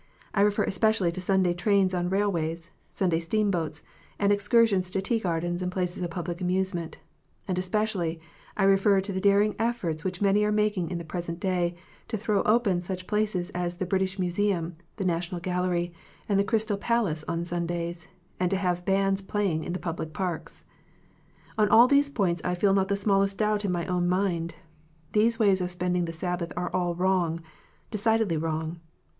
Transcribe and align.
I 0.33 0.41
refer 0.41 0.63
especially 0.63 1.11
to 1.11 1.21
Sunday 1.21 1.53
trains 1.53 1.93
on 1.93 2.09
railways, 2.09 2.71
Sunday 2.89 3.19
steamboats, 3.19 3.83
and 4.17 4.33
excursions 4.33 4.89
to 4.89 4.99
tea 4.99 5.19
gardens 5.19 5.61
and 5.61 5.71
places 5.71 6.01
of 6.01 6.09
public 6.09 6.41
amusement; 6.41 6.97
and 7.47 7.55
especially 7.59 8.19
I 8.57 8.63
refer 8.63 8.99
to 8.99 9.13
the 9.13 9.21
daring 9.21 9.55
efforts 9.59 10.03
which 10.03 10.19
many 10.19 10.43
are 10.43 10.51
making 10.51 10.89
in 10.89 10.97
the 10.97 11.03
present 11.05 11.39
day, 11.39 11.75
to 12.07 12.17
throw 12.17 12.41
open 12.47 12.81
such 12.81 13.05
places 13.05 13.51
as 13.51 13.75
the 13.75 13.85
British 13.85 14.17
Museum, 14.17 14.75
the 14.95 15.05
National 15.05 15.39
Gallery, 15.39 15.93
and 16.27 16.39
the 16.39 16.43
Crystal 16.49 16.77
Palace 16.77 17.23
on 17.27 17.45
Sundays, 17.45 18.07
and 18.39 18.49
to 18.49 18.57
have 18.57 18.85
bands 18.85 19.21
playing 19.21 19.63
in 19.63 19.73
the 19.73 19.77
public 19.77 20.13
parks. 20.13 20.63
On 21.59 21.69
all 21.69 21.87
these 21.87 22.09
points 22.09 22.41
I 22.43 22.55
feel 22.55 22.73
not 22.73 22.87
the 22.87 22.95
smallest 22.95 23.37
doubt 23.37 23.65
in 23.65 23.71
my 23.71 23.85
own 23.85 24.09
mind. 24.09 24.55
These 25.11 25.37
ways 25.37 25.61
of 25.61 25.69
spending 25.69 26.05
the 26.05 26.11
Sabbath 26.11 26.51
are 26.57 26.71
all 26.75 26.95
wrong, 26.95 27.43
decidedly 27.91 28.37
wrong. 28.37 28.79